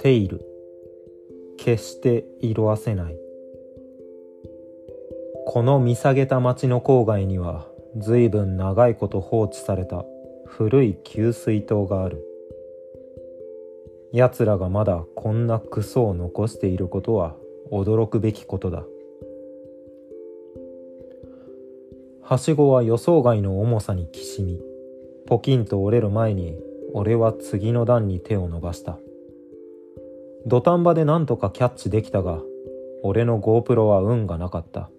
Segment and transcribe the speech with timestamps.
[0.00, 0.40] テイル。
[1.58, 3.16] 決して色あせない。
[5.46, 10.04] この見下げた町の郊外には随分長いこと放置された
[10.46, 12.24] 古い給水塔がある。
[14.12, 17.36] 奴らがまだこんなクソを残していることは
[17.70, 18.84] 驚くべきことだ。
[22.30, 24.60] はしごは予想外の重さにきしみ
[25.26, 26.56] ポキンと折れる前に
[26.94, 29.00] 俺は次の段に手を伸ばした
[30.46, 32.38] 土壇場で何とかキャッチできたが
[33.02, 34.90] 俺の GoPro は運がなかった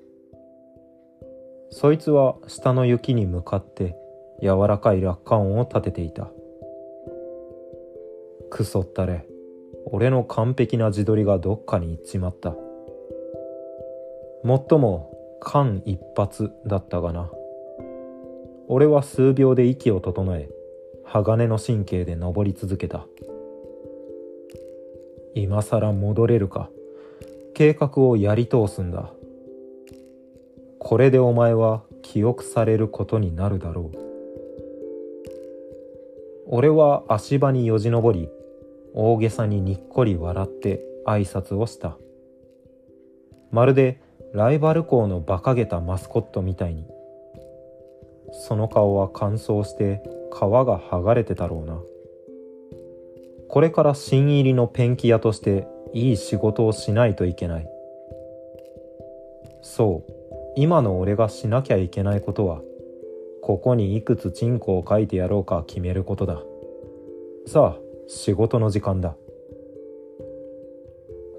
[1.70, 3.96] そいつは下の雪に向かって
[4.42, 6.32] 柔らかい落下音を立てていた。
[8.50, 9.26] くそったれ。
[9.86, 12.56] 俺の完璧な自撮りがどっかに行っちまった。
[14.44, 15.11] もっとも
[15.42, 17.30] 間一髪だったがな。
[18.70, 20.50] 俺は数秒で息を整え、
[21.04, 23.06] 鋼の神経で登り続けた。
[25.36, 26.70] 今さら戻れるか。
[27.54, 29.12] 計画をやり通すんだ。
[30.84, 33.98] これでお前は記憶されることになるだろう
[36.48, 38.30] 俺は足場によじ登り
[38.94, 41.98] 大げさににっこり笑って挨拶をした
[43.52, 44.02] まるで
[44.34, 46.88] ライバル校の馬鹿げたマスコットみたいに。
[48.32, 50.02] その顔は乾燥して
[50.34, 51.82] 皮が剥がれてたろうな。
[53.50, 57.68] これから新入りのペンキ屋としていい仕事をしないといけない。
[59.62, 60.12] そう。
[60.56, 62.62] 今の俺がしなきゃいけないことは
[63.42, 66.42] ここにいくつチンコを書いてやろうか決めることだ。
[67.48, 69.18] さあ仕事の時間だ。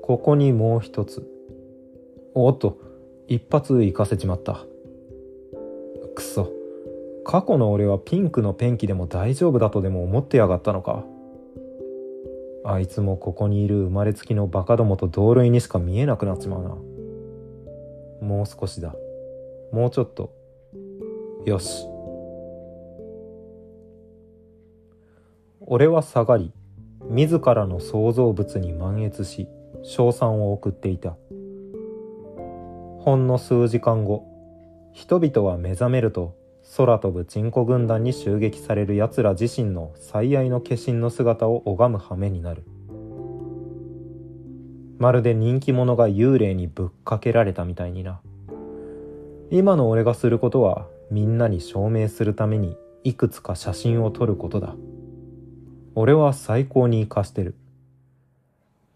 [0.02, 1.31] ここにもう一つ。
[2.34, 2.78] おっと
[3.28, 4.64] 一発行かせちまった。
[6.14, 6.50] くそ。
[7.24, 11.04] 過去の俺はピンクのペンキでも大丈夫だとでも思ってやがったのか。
[12.64, 16.68] あいつもここにいる生まれつきのバカどもと同類にしか見えなくなっちまうな。
[18.26, 18.94] もう少しだ。
[19.72, 20.32] もうちょっと。
[21.44, 21.86] よし。
[25.60, 26.52] 俺は下がり
[27.08, 29.48] 自らの創造物に満悦し
[29.82, 31.16] 称賛を送っていた。
[33.04, 34.28] ほんの数時間後
[34.92, 36.36] 人々は目覚めると
[36.76, 42.62] 空飛ぶチンコ軍団に襲撃される奴ら自身の最愛の化身の姿を拝む羽目になる。
[44.98, 48.20] まるで人気者が幽霊にぶっかけられたみたいにな。
[49.50, 54.76] 今の俺がすることはみんなに証明するためにいくつか写真を撮ることだ。
[55.96, 57.56] 俺は最高に活かしてる。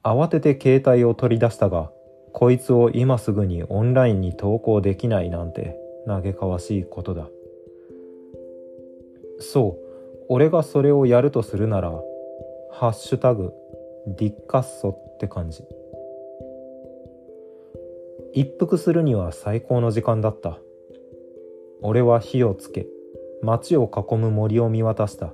[0.05, 1.91] 慌てて携帯を取り出したが
[2.39, 7.31] こいつを今すぐにオンラインに投稿できないなんて嘆かわしいことだ。
[9.41, 11.91] そう俺がそれをやるとするなら
[12.71, 13.55] 「ハッシュタグ
[14.07, 15.65] ディッカッソ」って感じ。
[18.35, 20.59] 一服するには最高の時間だった。
[21.81, 22.87] 俺は火をつけ
[23.41, 25.33] 街を囲む森を見渡した。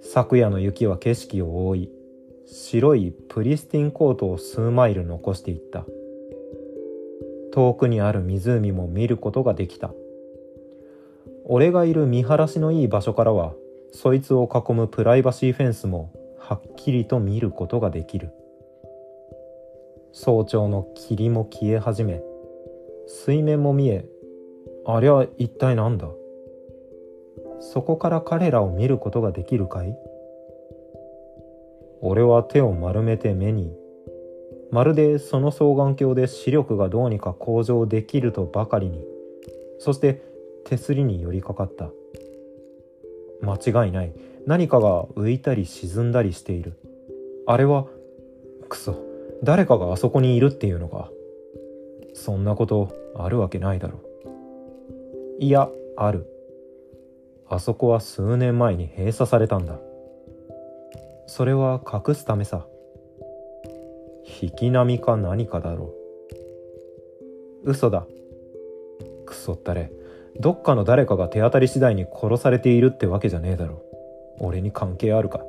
[0.00, 1.99] 昨夜の雪は景色を覆い
[2.52, 5.86] 白いプリスティンコートを数マイル残していった。
[7.52, 9.92] 遠くにある湖も見ることができた。
[11.44, 13.54] 俺がいる見晴らしのいい場所からは
[13.92, 18.32] そいつを囲むプライバシーフェンスもはっきりと見ることができる。
[20.12, 22.20] 早朝の霧も消え始め
[23.06, 24.04] 水面も見え
[24.84, 26.08] ありゃ一体なんだ。
[27.60, 29.96] そこから彼らを見ることができるかい？
[32.02, 33.72] 俺は手を丸めて目に
[34.70, 39.04] まるでその双眼鏡で視力がどうにか向上できるとばかりに
[39.78, 40.22] そして
[40.64, 41.90] 手すりに寄りかかった。
[43.42, 44.12] 間違いない。
[44.46, 46.74] 何かが浮いたり沈んだりしている。
[47.46, 47.86] あれは
[48.68, 48.96] クソ。
[49.42, 51.10] 誰かがあそこにいるっていうのか。
[52.14, 54.00] そんなことあるわけないだろ
[55.38, 56.26] いやある。
[57.48, 59.80] あそこは数年前に閉鎖されたんだ。
[61.30, 62.66] それは隠すためさ。
[64.42, 65.94] 引き波か何かだろ
[67.64, 67.70] う。
[67.70, 68.04] 嘘だ。
[69.26, 69.92] クソったれ。
[70.40, 73.80] どっかの誰かが手当たり次第に殺されているってわけじゃねえだろ。
[74.40, 75.40] 俺に関係あるか。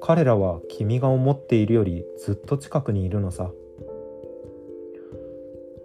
[0.00, 3.50] 彼らは君が思っているよりずっと近くにいるのさ。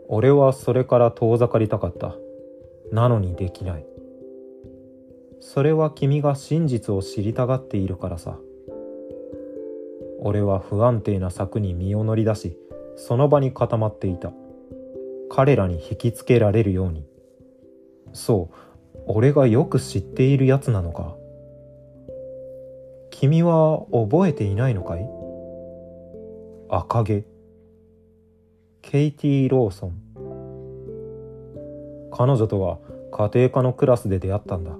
[0.07, 2.15] 俺はそれから遠ざかりたかった。
[2.91, 3.92] なのにできない。
[5.45, 8.39] それは君が真実を知りたがっているからさ。
[10.21, 12.57] 俺は不安定な柵に身を乗り出し
[12.95, 14.31] その場に固まっていた。
[15.29, 17.05] 彼らに引きつけられるように。
[18.13, 21.13] そう俺がよく知っているやつなのか。
[23.11, 25.05] 君は覚えていないのかい？
[26.69, 27.25] 赤毛。
[28.81, 29.93] ケイティ・ローソン。
[32.11, 32.79] 彼女とは
[33.11, 34.71] 家庭科のクラスで出会ったんだ。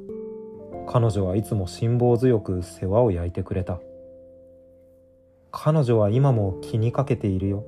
[0.88, 3.80] 彼女はいつも辛抱強く世話を焼いてくれた。
[5.52, 7.64] 彼女は今も気にかけているよ。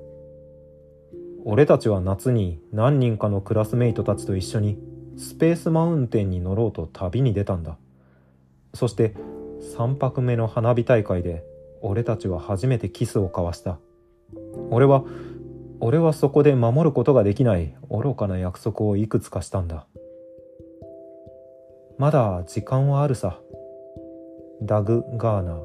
[1.45, 4.79] 俺たちは夏に何人かのクラスメイトたちと一緒に
[5.17, 7.77] スペースマウンテンに乗ろうと旅に出たんだ。
[8.73, 9.13] そして
[9.77, 11.43] 3泊目の花火大会で
[11.81, 13.77] 俺たちは初めてキスを交わした。
[14.71, 15.03] 俺は
[15.79, 19.85] 俺はそこで守ることができない愚かな約束をいくつかしたんだ。
[21.97, 23.39] まだ時間はあるさ。
[24.61, 25.63] ダグ・ガーナー。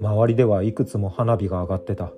[0.00, 2.12] 周りではいくつも花火が上がってた。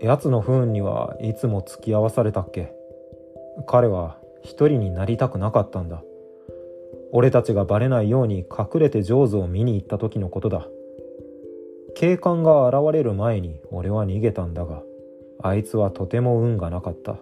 [0.00, 2.72] 奴の不運にはいつも付き合わされたっけ。
[3.68, 6.02] 彼は一人になりたくなかったんだ。
[7.12, 10.66] 俺たちがバレないように隠れてジョーズを見に行った時のことだ。
[11.94, 14.82] 警官が現れる前に俺は逃げたんだが
[15.40, 17.16] あいつはとても運がなかった。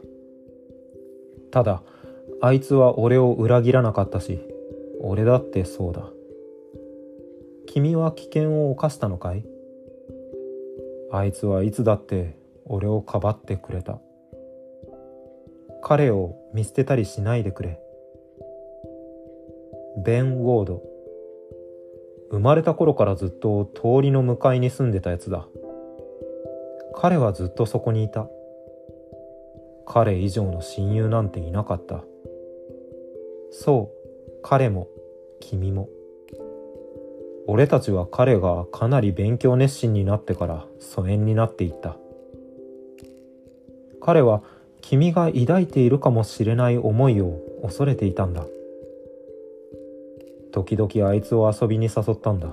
[1.50, 1.82] ただ
[2.44, 4.38] あいつは俺を裏切らなかったし
[5.00, 6.10] 俺だってそうだ。
[7.66, 9.46] 君は危険を冒したのかい？
[11.10, 12.36] あいつはいつだって
[12.66, 13.98] 俺をかばってくれた。
[15.82, 17.80] 彼を見捨てたりしないでくれ。
[20.04, 20.82] ベン・ウォード。
[22.30, 25.46] 生まれた頃からずっと通りの向かいに住んでたやつだ。
[26.94, 28.28] 彼はずっとそこにいた。
[29.86, 32.04] 彼以上の親友なんていなかった。
[33.56, 34.88] そう彼も
[35.38, 35.88] 君も。
[37.46, 41.96] 俺たちは彼がかなり勉強熱心になってから疎遠になっていった。
[44.02, 44.42] 彼は
[44.80, 48.44] 君が抱いているかもしれない思いを恐れていたんだ。
[50.52, 52.48] 時々あいつを遊びに誘ったんだ。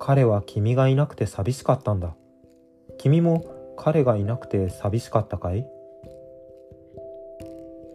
[0.00, 2.16] 彼は君がいなくて寂しかったんだ。
[2.96, 3.44] 君も
[3.76, 5.66] 彼がいなくて寂しかったかい？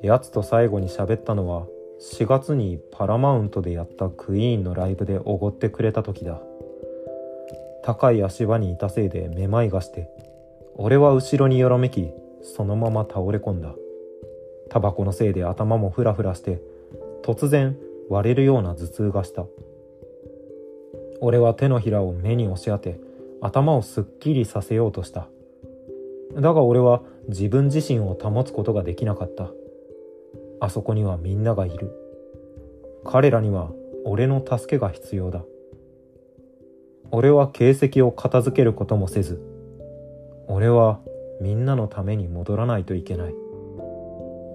[0.01, 1.65] 奴と最後に喋ったのは
[1.99, 6.39] 4月にパラマウントでやったクイーンのライブでおごってくれた時だ。
[7.83, 10.09] 高い足場にいたせいでめまいがして
[10.75, 12.11] 俺は後ろによろめき
[12.43, 13.73] そのまま倒れ込んだ。
[14.69, 16.61] タバコのせいで頭もフラフラして
[17.23, 17.77] 突然
[18.09, 19.45] 割れるような頭痛がした。
[21.19, 22.99] 俺は手のひらを目に押し当て
[23.41, 25.27] 頭をすっきりさせようとした。
[26.35, 29.51] だが俺は自分自身を保つことができなかった。
[30.59, 31.91] あそこにはみんながいる。
[33.05, 33.71] 彼らには
[34.05, 35.43] 俺の助けが必要だ。
[37.11, 39.41] 俺は形跡を片付けることもせず
[40.47, 40.99] 俺は
[41.39, 43.35] みんなのために戻らないといけない。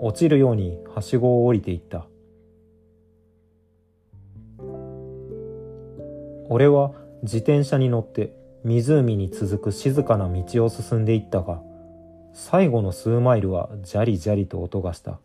[0.00, 2.06] 落ちるようにはしごを降りていった。
[6.48, 8.34] 俺は自転車に乗って
[8.64, 11.62] 湖に続く静かな道を進んでいったが
[12.34, 15.18] 最後の数マイルはジャリジャリと音がした。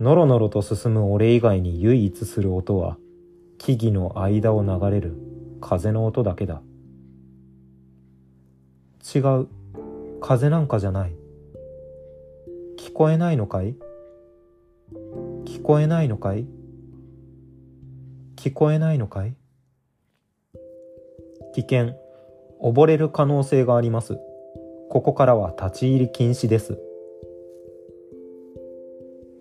[0.00, 2.96] のろのろと進む俺以外に唯一する音は
[3.58, 5.14] 木々の間を流れる
[5.60, 6.62] 風の音だけだ。
[9.14, 9.48] 違う。
[10.22, 11.14] 風なんかじゃない。
[12.78, 13.76] 聞こえないのかい？
[15.44, 16.46] 聞こえないのかい？
[18.36, 19.34] 聞こえないのかい？
[21.54, 21.94] 危険。
[22.62, 24.18] 溺れる可能性があります。
[24.88, 26.78] ここからは立ち入り禁止です。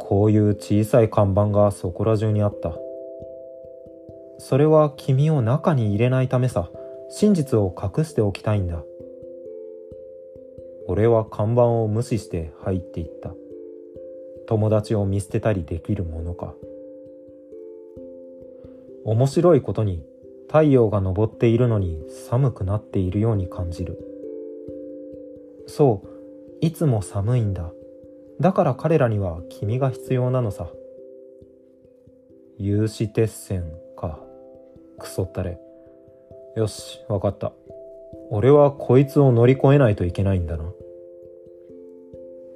[0.09, 2.75] こういう小さい看板がそこら中にあった。
[4.39, 6.71] それは君を中に入れないためさ。
[7.11, 8.83] 真実を隠しておきたいんだ。
[10.87, 13.35] 俺は看板を無視して入っていった。
[14.47, 16.55] 友達を見捨てたりできるものか。
[19.05, 20.03] 面白いことに
[20.47, 23.99] 太陽が昇っているのに寒くなっているように感じる。
[25.67, 26.07] そう
[26.61, 27.71] いつも寒いんだ。
[28.39, 30.69] だから彼らには君が必要なのさ。
[32.58, 34.19] 有刺鉄線か。
[34.98, 35.60] クソったれ。
[36.55, 37.53] よしわかった。
[38.29, 40.65] 俺はこいつを乗り越えないといけないんだな。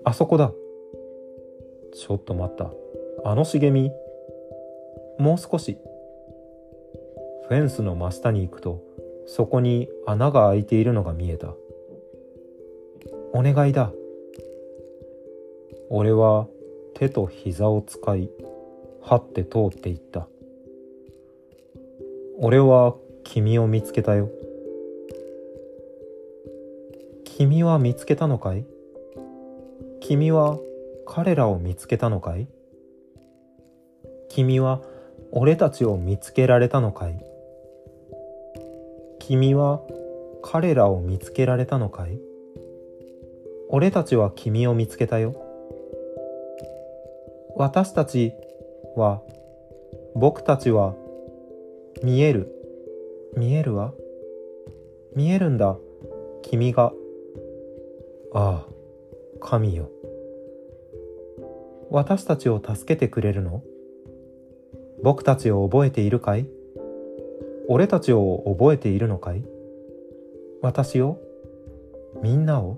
[0.05, 0.51] あそこだ。
[1.93, 2.71] ちょっと待った。
[3.25, 3.91] あの茂み。
[5.19, 5.77] もう少し。
[7.47, 8.81] フェンスの真下に行くと
[9.27, 11.53] そこに穴が開いているのが見えた。
[13.33, 13.91] お願いだ。
[15.95, 16.47] 俺は
[16.95, 18.27] 手と膝を使い
[19.03, 20.27] 張って通っていった。
[22.39, 24.31] 俺は君を見つけたよ。
[27.25, 28.65] 君は見つけたのかい？
[30.01, 30.57] 君は
[31.05, 32.47] 彼らを見つけたのかい？
[34.29, 34.81] 君は
[35.31, 37.23] 俺たちを見つけられたのかい？
[39.19, 39.79] 君は
[40.41, 42.19] 彼らを見つけられたのかい？
[43.69, 45.42] 俺たちは君を見つけたよ。
[47.55, 48.33] 私たち
[48.95, 49.21] は、
[50.15, 50.95] 僕たちは、
[52.03, 52.51] 見える。
[53.37, 53.93] 見えるわ。
[55.15, 55.77] 見えるんだ。
[56.41, 56.93] 君が。
[58.33, 58.67] ああ、
[59.39, 59.89] 神よ。
[61.89, 63.61] 私たちを助けてくれるの？
[65.03, 66.47] 僕たちを覚えているかい？
[67.67, 69.43] 俺たちを覚えているのかい？
[70.61, 71.19] 私を？
[72.23, 72.77] みんなを？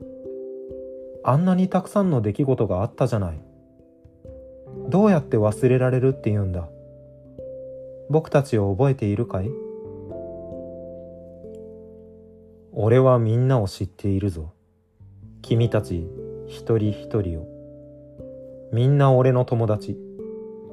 [1.23, 3.41] あんなにたくさんの出来事があったじゃない。
[4.89, 6.67] どうやって忘れられるって言うんだ？
[8.09, 9.49] 僕たちを覚えているかい？
[12.73, 14.51] 俺はみんなを知っているぞ。
[15.41, 16.07] 君たち
[16.47, 17.47] 一人一人を。
[18.73, 19.97] みんな俺の友達。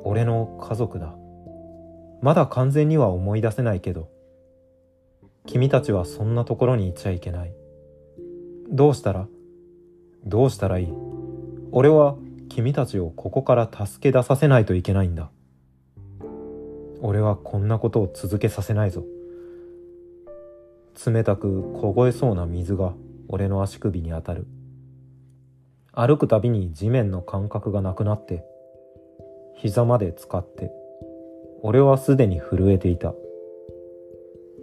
[0.04, 1.14] 俺の家族だ。
[2.20, 4.08] まだ完全には思い出せないけど。
[5.46, 7.54] 君たちはそんなところにいちゃいけない。
[8.70, 9.28] どうしたら？
[10.24, 10.92] どうしたらいい？
[11.70, 12.16] 俺は
[12.54, 15.30] 君たちをここから助け出させないといけないんだ。
[17.00, 19.04] 俺はこんなことを続けさせないぞ。
[21.06, 22.92] 冷たく凍えそうな水が
[23.28, 24.46] 俺の足首に当たる。
[25.92, 28.44] 歩くたびに地面の感覚がなくなって、
[29.56, 30.70] 膝まで使って、
[31.62, 33.14] 俺はすでに震えていた。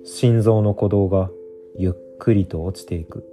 [0.05, 1.31] 心臓の鼓動が
[1.75, 3.25] ゆっくりと落ちていく。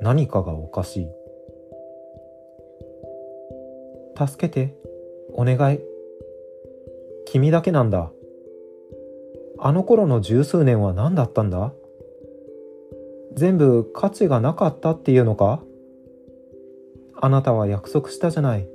[0.00, 1.23] 何かがおかしい。
[4.16, 4.76] 助けて、
[5.32, 5.80] お願い。
[7.26, 8.10] 君だけなんだ。
[9.58, 11.72] あの頃の十数年は何だったんだ？
[13.34, 15.62] 全部価値がなかったっていうのか？
[17.20, 18.68] あなたは約束したじゃない。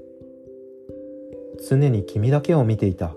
[1.69, 3.15] 常に君だけを見ていた。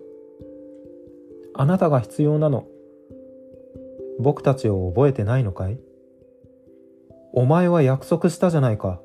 [1.54, 2.66] あなたが必要なの。
[4.20, 5.78] 僕たちを覚えてないのかい？
[7.32, 9.00] お前は約束したじゃないか。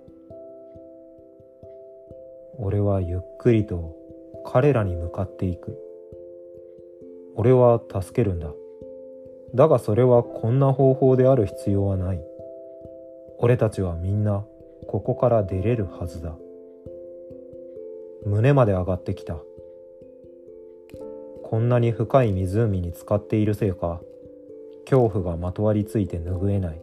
[2.68, 3.96] 俺はゆっくりと
[4.46, 5.80] 彼らに向かっていく。
[7.36, 8.52] 俺は助けるんだ。
[9.56, 12.22] だがそれはこんな方法である必要はない。
[13.38, 14.46] 俺たちはみんな
[14.90, 16.36] ここから出れるはずだ。
[18.26, 19.38] 胸まで上がってきた。
[21.44, 24.02] こんなに深い湖に浸かっているせいか、
[24.84, 26.82] 恐怖がまとわりついて拭えない。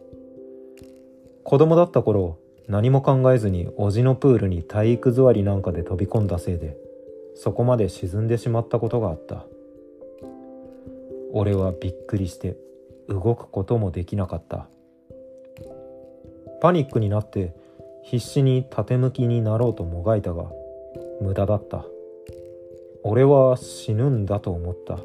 [1.43, 6.77] 子供だった頃何も考えずにおじのプールに体育座りなんかで飛び込んだせいで
[7.35, 9.45] そこまで沈んでしまったことがあった。
[11.33, 12.55] 俺はびっくりして
[13.09, 14.67] 動くこともできなかった。
[16.61, 17.53] パニックになって
[18.03, 20.45] 必死に縦向きになろうともがいたが
[21.21, 21.85] 無駄だった。
[23.03, 24.97] 俺は死ぬんだと思った。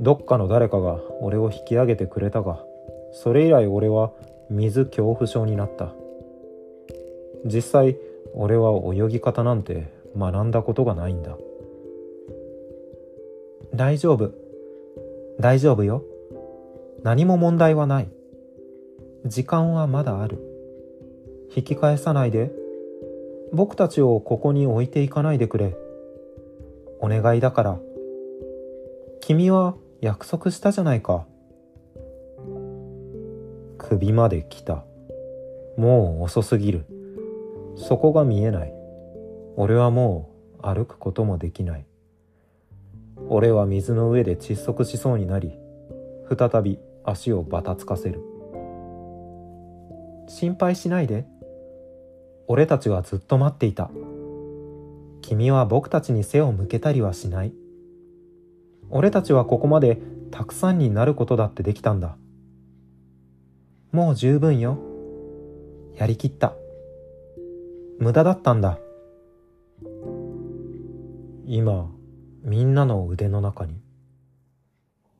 [0.00, 2.64] どっかの誰かが俺を引き上げてくれたが
[3.12, 4.10] それ以来俺は
[4.50, 5.94] 水恐怖症になった。
[7.44, 7.96] 実際
[8.34, 11.36] 俺は泳ぎ方なんて学んだことがないんだ。
[13.74, 14.32] 大丈夫。
[15.40, 16.04] 大丈夫よ。
[17.02, 18.08] 何も問題はない。
[19.24, 20.38] 時間はまだある。
[21.54, 22.52] 引き返さないで。
[23.52, 25.76] 僕たちをここに置いていかないでくれ。
[27.00, 27.80] お願いだから。
[29.20, 31.26] 君は約束したじゃないか。
[33.78, 34.84] 首まで来た。
[35.76, 36.84] もう遅すぎる。
[37.76, 38.72] そこが見えない。
[39.56, 40.30] 俺はも
[40.62, 41.86] う歩くこともできない。
[43.28, 45.58] 俺は水の上で窒息しそうになり、
[46.28, 48.20] 再び足をばたつかせる。
[50.28, 51.26] 心配しないで。
[52.48, 53.90] 俺たちはずっと待っていた。
[55.20, 57.52] 君は僕たちに背を向けたりはしない。
[58.90, 60.00] 俺たちはここまで
[60.30, 62.16] たくさんになることだってできたんだ。
[63.92, 64.78] もう十分よ。
[65.96, 66.54] やりきった。
[68.02, 68.80] 無駄だったんだ。
[71.46, 71.88] 今、
[72.42, 73.76] みんなの腕の中に、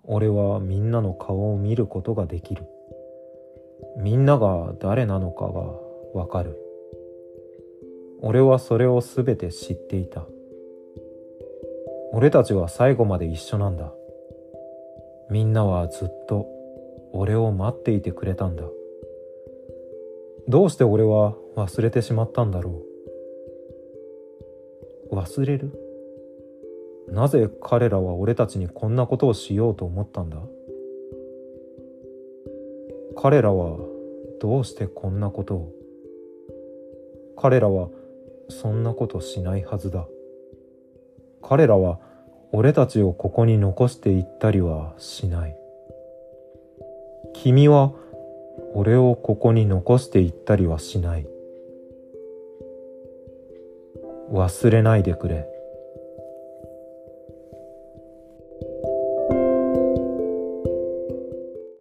[0.02, 2.64] 俺はみんなの顔を見ることができる。
[3.98, 5.60] みんなが誰なのかが
[6.12, 6.58] わかる。
[8.20, 10.26] 俺はそれをすべて知っていた。
[12.12, 13.92] 俺たちは最後まで一緒なんだ。
[15.30, 16.48] みんなはずっと
[17.12, 18.64] 俺を待っていてくれたんだ
[20.48, 22.82] どうして俺は忘れてしまったんだろ
[25.10, 25.16] う。
[25.16, 25.78] 忘れる？
[27.08, 30.38] なぜ彼らは俺たちにこんなことをしようと思ったんだ？
[33.16, 33.76] 彼らは
[34.40, 35.72] どうしてこんなことを？
[37.36, 37.88] 彼らは
[38.48, 40.06] そんなことしないはずだ。
[41.42, 41.98] 彼らは
[42.52, 45.56] 俺たちをここに残していったりはしない。
[47.34, 47.92] 君は
[48.74, 51.26] 俺をここに残していったりはしない。
[54.32, 55.51] 忘れないでくれ。